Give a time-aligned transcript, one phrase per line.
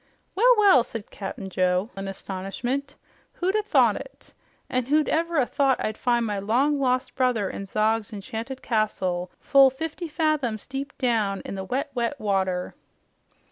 [0.33, 2.95] "Well, well," said Cap'n Joe in astonishment.
[3.33, 4.33] "Who'd o' thought it!
[4.67, 8.63] An' who'd ever o' thought as I'd find my long lost brother in Zog's enchanted
[8.63, 12.73] castle full fifty fathoms deep down in the wet, wet water!"